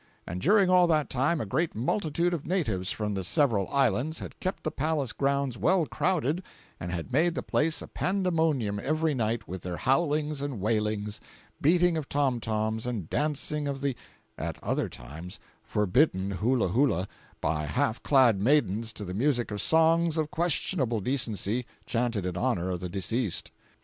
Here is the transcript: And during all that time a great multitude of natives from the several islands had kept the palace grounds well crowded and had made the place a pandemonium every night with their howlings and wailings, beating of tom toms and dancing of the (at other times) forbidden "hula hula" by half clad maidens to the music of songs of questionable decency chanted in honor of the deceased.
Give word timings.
And 0.25 0.41
during 0.41 0.67
all 0.67 0.87
that 0.87 1.11
time 1.11 1.39
a 1.39 1.45
great 1.45 1.75
multitude 1.75 2.33
of 2.33 2.47
natives 2.47 2.89
from 2.89 3.13
the 3.13 3.23
several 3.23 3.67
islands 3.69 4.17
had 4.17 4.39
kept 4.39 4.63
the 4.63 4.71
palace 4.71 5.13
grounds 5.13 5.59
well 5.59 5.85
crowded 5.85 6.41
and 6.79 6.91
had 6.91 7.13
made 7.13 7.35
the 7.35 7.43
place 7.43 7.83
a 7.83 7.87
pandemonium 7.87 8.79
every 8.79 9.13
night 9.13 9.47
with 9.47 9.61
their 9.61 9.77
howlings 9.77 10.41
and 10.41 10.59
wailings, 10.59 11.21
beating 11.61 11.97
of 11.97 12.09
tom 12.09 12.39
toms 12.39 12.87
and 12.87 13.11
dancing 13.11 13.67
of 13.67 13.79
the 13.81 13.95
(at 14.39 14.57
other 14.63 14.89
times) 14.89 15.37
forbidden 15.61 16.31
"hula 16.31 16.69
hula" 16.69 17.07
by 17.39 17.65
half 17.65 18.01
clad 18.01 18.41
maidens 18.41 18.91
to 18.93 19.05
the 19.05 19.13
music 19.13 19.51
of 19.51 19.61
songs 19.61 20.17
of 20.17 20.31
questionable 20.31 20.99
decency 20.99 21.63
chanted 21.85 22.25
in 22.25 22.35
honor 22.35 22.71
of 22.71 22.79
the 22.79 22.89
deceased. 22.89 23.51